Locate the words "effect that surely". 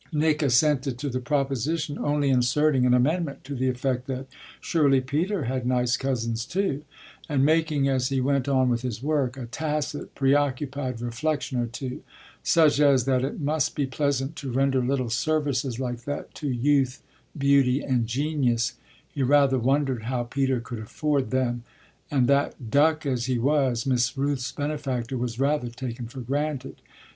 3.69-4.99